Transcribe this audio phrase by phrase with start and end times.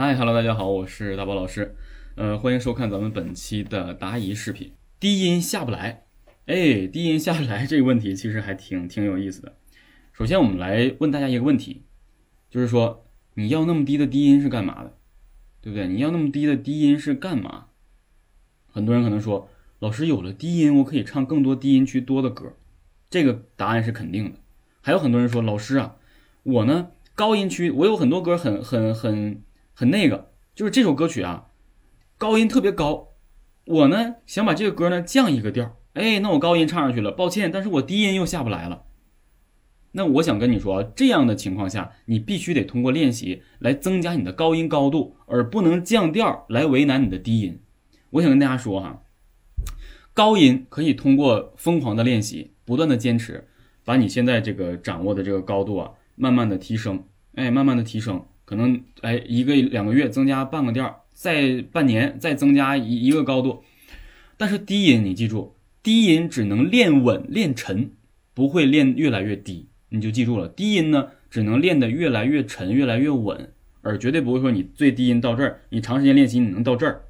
[0.00, 1.74] 嗨，Hello，大家好，我是大宝老师，
[2.14, 4.70] 呃，欢迎收看咱们本期的答疑视频。
[5.00, 6.04] 低音下不来，
[6.46, 9.56] 哎，低音下不来这个问题其实还挺挺有意思的。
[10.12, 11.82] 首先，我们来问大家一个问题，
[12.48, 14.96] 就是说你要那么低的低音是干嘛的，
[15.60, 15.88] 对不对？
[15.88, 17.64] 你要那么低的低音是干嘛？
[18.68, 22.52] 很多人可能说，老师有了低音，我可以唱更多低音区多的歌，
[23.10, 24.38] 这个答案是肯定的。
[24.80, 25.96] 还有很多人说，老师啊，
[26.44, 29.42] 我呢高音区我有很多歌很很很。
[29.78, 31.50] 很那个，就是这首歌曲啊，
[32.16, 33.10] 高音特别高。
[33.64, 38.86] 我呢想把这个歌呢降一个调，哎，那我高音唱上去了，抱歉，但是我低音又下不来了。
[39.92, 47.60] 那我想跟你说，这样的情况下，你必须得通过练习来增加你的高音高度，而不能降调来为难你的低音。
[48.10, 49.04] 我想跟大家说哈，
[50.12, 53.46] 高音可以通过疯狂的练习，不断的坚持，
[53.84, 57.04] 把你现在这个掌握的这个高度啊，慢慢的提升，
[57.36, 58.26] 哎，慢慢的提升。
[58.48, 63.62] 可能哎，一个两个月增加半个调，再半年再增加一一个高度。
[64.38, 67.90] 但是低音你记住，低音只能练稳练沉，
[68.32, 69.68] 不会练越来越低。
[69.90, 77.02] 你就记住了，低音呢只能练得越来越沉，越来越稳，而绝对不会说你最低音到这儿，你长时间练习你能到这儿，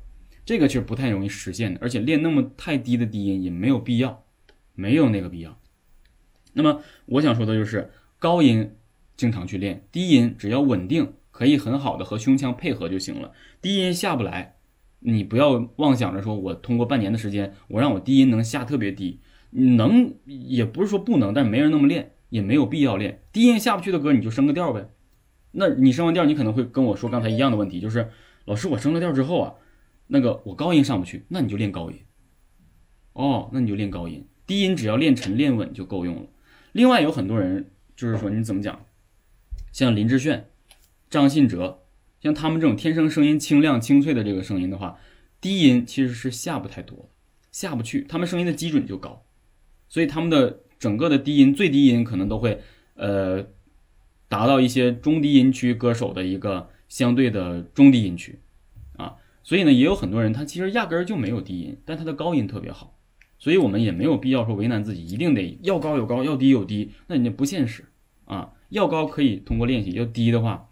[0.45, 1.79] 这个其实不太容易实现的。
[1.81, 4.25] 而且练那么太低的低音也没有必要，
[4.75, 5.57] 没有那个必要。
[6.55, 8.73] 那么我想说的就是高音
[9.17, 11.13] 经常去练，低音只要稳定。
[11.39, 13.31] 可以很好的和胸腔配合就行了，
[13.63, 14.57] 低音下不来，
[14.99, 19.21] 你不要妄想着说我通过半年的时间，我让我低音能下特别低，
[19.53, 23.23] 能也不是说不能，但是没人那么练，也没有必要练。
[23.33, 24.91] 低音下不去的歌，你就升个调呗。
[25.53, 28.11] 那你升完调，你可能会跟我说刚才一样的问题，就是
[28.45, 29.55] 老师我升了调之后啊，
[30.09, 31.99] 那个我高音上不去，那你就练高音。
[33.13, 36.23] 哦，那你就练高音，低音只要练沉练稳就够用了。
[36.73, 38.85] 另外有很多人就是说你怎么讲，
[39.71, 40.49] 像林志炫。
[41.11, 41.81] 张信哲，
[42.21, 44.99] 像他们这种天生声音清亮清脆的这个声音的话，
[45.41, 47.09] 低音其实是下不太多，
[47.51, 48.05] 下不去。
[48.09, 49.25] 他们声音的基准就高，
[49.89, 52.61] 所以他们的整个的低音最低音可能都会
[52.95, 53.47] 呃
[54.29, 58.41] 达到一些中低音区歌手的一个相对的中低音区
[58.97, 59.17] 啊。
[59.43, 62.99] 所以呢，也有很多人他其实压根儿就没有低音，但他的高音特别好。
[63.39, 67.85] 所以我们也没有必要说为难自己，一定得要高有高，要低有低，那人家不现实
[68.25, 68.53] 啊。
[68.71, 70.68] 要高可以通过练习，要低的话。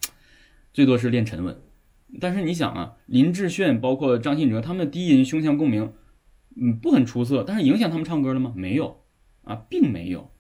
[0.77, 1.57] 最多是练沉稳，
[2.21, 5.91] 但是你想啊，林志炫包括张信哲，他们的低音胸腔共鸣，
[6.55, 8.53] 嗯，不很出色，但是影响他们唱歌了吗？
[8.55, 9.01] 没有
[9.45, 10.31] 啊，并没有。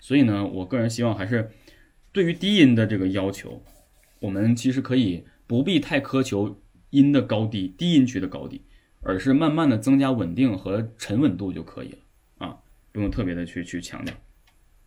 [0.00, 1.52] 所以呢，我个人希望还是
[2.10, 3.62] 对于低音的这个要求，
[4.18, 6.60] 我们其实可以不必太苛求
[6.90, 8.62] 音的高低，低音区的高低，
[9.02, 11.98] 而是慢慢的增加稳定和沉稳度就可以了
[12.38, 12.58] 啊，
[12.90, 14.12] 不用特别的去去强调。